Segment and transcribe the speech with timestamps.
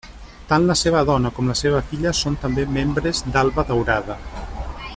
[0.51, 4.17] Tant la seva dona com la seva filla són també membres d'Alba Daurada.